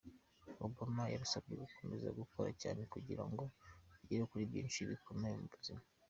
[0.67, 3.43] Obama yarusabye gukomeza gukora cyane kugira ngo
[3.93, 5.81] rugere kuri byinshi bikomeye mu buzima.